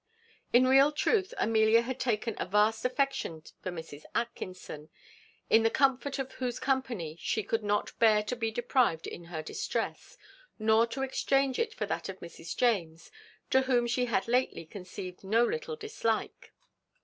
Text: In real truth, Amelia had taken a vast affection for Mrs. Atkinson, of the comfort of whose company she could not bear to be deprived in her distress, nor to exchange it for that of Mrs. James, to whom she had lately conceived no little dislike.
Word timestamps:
In 0.51 0.65
real 0.65 0.91
truth, 0.91 1.31
Amelia 1.37 1.83
had 1.83 1.99
taken 1.99 2.33
a 2.39 2.45
vast 2.47 2.83
affection 2.85 3.43
for 3.61 3.69
Mrs. 3.69 4.03
Atkinson, 4.15 4.89
of 5.51 5.61
the 5.61 5.69
comfort 5.69 6.17
of 6.17 6.31
whose 6.31 6.59
company 6.59 7.17
she 7.19 7.43
could 7.43 7.63
not 7.63 7.91
bear 7.99 8.23
to 8.23 8.35
be 8.35 8.49
deprived 8.49 9.05
in 9.05 9.25
her 9.25 9.43
distress, 9.43 10.17
nor 10.57 10.87
to 10.87 11.03
exchange 11.03 11.59
it 11.59 11.75
for 11.75 11.85
that 11.85 12.09
of 12.09 12.17
Mrs. 12.19 12.57
James, 12.57 13.11
to 13.51 13.61
whom 13.61 13.85
she 13.85 14.05
had 14.05 14.27
lately 14.27 14.65
conceived 14.65 15.23
no 15.23 15.45
little 15.45 15.75
dislike. 15.75 16.51